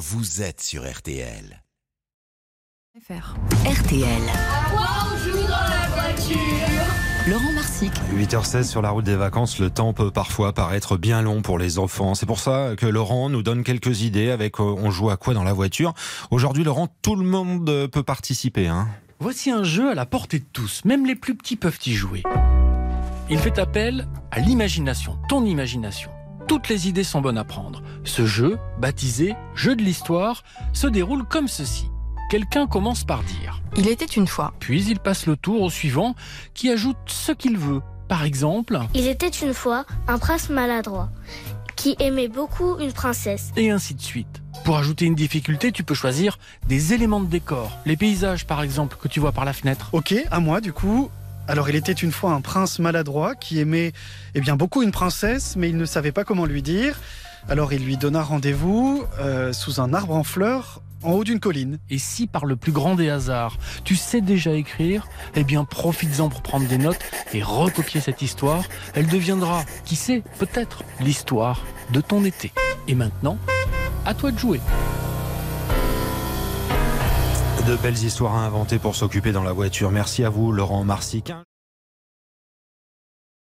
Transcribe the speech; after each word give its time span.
vous 0.00 0.40
êtes 0.40 0.62
sur 0.62 0.90
RTL. 0.90 1.62
RTL. 3.06 4.22
Laurent 7.28 7.52
Marsic. 7.52 7.92
8h16 8.14 8.62
sur 8.62 8.80
la 8.80 8.88
route 8.88 9.04
des 9.04 9.14
vacances, 9.14 9.58
le 9.58 9.68
temps 9.68 9.92
peut 9.92 10.10
parfois 10.10 10.54
paraître 10.54 10.96
bien 10.96 11.20
long 11.20 11.42
pour 11.42 11.58
les 11.58 11.78
enfants. 11.78 12.14
C'est 12.14 12.24
pour 12.24 12.38
ça 12.38 12.76
que 12.78 12.86
Laurent 12.86 13.28
nous 13.28 13.42
donne 13.42 13.62
quelques 13.62 14.00
idées 14.00 14.30
avec 14.30 14.58
euh, 14.58 14.62
on 14.62 14.90
joue 14.90 15.10
à 15.10 15.18
quoi 15.18 15.34
dans 15.34 15.44
la 15.44 15.52
voiture. 15.52 15.92
Aujourd'hui, 16.30 16.64
Laurent, 16.64 16.88
tout 17.02 17.14
le 17.14 17.26
monde 17.26 17.88
peut 17.92 18.02
participer. 18.02 18.68
Hein. 18.68 18.88
Voici 19.18 19.50
un 19.50 19.64
jeu 19.64 19.90
à 19.90 19.94
la 19.94 20.06
portée 20.06 20.38
de 20.38 20.46
tous, 20.50 20.82
même 20.86 21.04
les 21.04 21.14
plus 21.14 21.34
petits 21.34 21.56
peuvent 21.56 21.78
y 21.84 21.92
jouer. 21.92 22.22
Il 23.28 23.38
fait 23.38 23.58
appel 23.58 24.08
à 24.30 24.40
l'imagination, 24.40 25.18
ton 25.28 25.44
imagination. 25.44 26.10
Toutes 26.50 26.68
les 26.68 26.88
idées 26.88 27.04
sont 27.04 27.20
bonnes 27.20 27.38
à 27.38 27.44
prendre. 27.44 27.80
Ce 28.02 28.26
jeu, 28.26 28.58
baptisé 28.80 29.36
Jeu 29.54 29.76
de 29.76 29.84
l'histoire, 29.84 30.42
se 30.72 30.88
déroule 30.88 31.22
comme 31.22 31.46
ceci. 31.46 31.86
Quelqu'un 32.28 32.66
commence 32.66 33.04
par 33.04 33.22
dire. 33.22 33.62
Il 33.76 33.86
était 33.86 34.04
une 34.04 34.26
fois. 34.26 34.52
Puis 34.58 34.84
il 34.86 34.98
passe 34.98 35.26
le 35.26 35.36
tour 35.36 35.62
au 35.62 35.70
suivant 35.70 36.16
qui 36.52 36.68
ajoute 36.68 36.96
ce 37.06 37.30
qu'il 37.30 37.56
veut. 37.56 37.82
Par 38.08 38.24
exemple, 38.24 38.80
Il 38.96 39.06
était 39.06 39.28
une 39.28 39.54
fois 39.54 39.84
un 40.08 40.18
prince 40.18 40.50
maladroit 40.50 41.10
qui 41.76 41.94
aimait 42.00 42.26
beaucoup 42.26 42.80
une 42.80 42.92
princesse. 42.92 43.52
et 43.54 43.70
ainsi 43.70 43.94
de 43.94 44.02
suite. 44.02 44.42
Pour 44.64 44.76
ajouter 44.76 45.04
une 45.04 45.14
difficulté, 45.14 45.70
tu 45.70 45.84
peux 45.84 45.94
choisir 45.94 46.36
des 46.66 46.92
éléments 46.92 47.20
de 47.20 47.26
décor. 47.26 47.70
Les 47.86 47.96
paysages, 47.96 48.44
par 48.44 48.60
exemple, 48.62 48.96
que 49.00 49.06
tu 49.06 49.20
vois 49.20 49.30
par 49.30 49.44
la 49.44 49.52
fenêtre. 49.52 49.90
Ok, 49.92 50.16
à 50.32 50.40
moi 50.40 50.60
du 50.60 50.72
coup. 50.72 51.12
Alors 51.50 51.68
il 51.68 51.74
était 51.74 51.90
une 51.90 52.12
fois 52.12 52.30
un 52.30 52.40
prince 52.40 52.78
maladroit 52.78 53.34
qui 53.34 53.58
aimait 53.58 53.90
eh 54.36 54.40
bien 54.40 54.54
beaucoup 54.54 54.84
une 54.84 54.92
princesse, 54.92 55.56
mais 55.56 55.68
il 55.68 55.76
ne 55.76 55.84
savait 55.84 56.12
pas 56.12 56.22
comment 56.22 56.46
lui 56.46 56.62
dire. 56.62 57.00
Alors 57.48 57.72
il 57.72 57.84
lui 57.84 57.96
donna 57.96 58.22
rendez-vous 58.22 59.02
euh, 59.18 59.52
sous 59.52 59.80
un 59.80 59.92
arbre 59.92 60.14
en 60.14 60.22
fleurs 60.22 60.80
en 61.02 61.10
haut 61.10 61.24
d'une 61.24 61.40
colline. 61.40 61.80
Et 61.90 61.98
si 61.98 62.28
par 62.28 62.46
le 62.46 62.54
plus 62.54 62.70
grand 62.70 62.94
des 62.94 63.10
hasards, 63.10 63.58
tu 63.82 63.96
sais 63.96 64.20
déjà 64.20 64.52
écrire, 64.52 65.08
eh 65.34 65.42
bien 65.42 65.64
profites-en 65.64 66.28
pour 66.28 66.42
prendre 66.42 66.68
des 66.68 66.78
notes 66.78 67.02
et 67.34 67.42
recopier 67.42 68.00
cette 68.00 68.22
histoire. 68.22 68.62
Elle 68.94 69.08
deviendra, 69.08 69.64
qui 69.84 69.96
sait, 69.96 70.22
peut-être, 70.38 70.84
l'histoire 71.00 71.64
de 71.92 72.00
ton 72.00 72.24
été. 72.24 72.52
Et 72.86 72.94
maintenant, 72.94 73.38
à 74.06 74.14
toi 74.14 74.30
de 74.30 74.38
jouer. 74.38 74.60
De 77.66 77.76
belles 77.76 78.04
histoires 78.04 78.36
à 78.36 78.46
inventer 78.46 78.78
pour 78.78 78.96
s'occuper 78.96 79.32
dans 79.32 79.42
la 79.42 79.52
voiture. 79.52 79.90
Merci 79.90 80.24
à 80.24 80.30
vous, 80.30 80.50
Laurent 80.50 80.82
Marsic. 80.82 81.32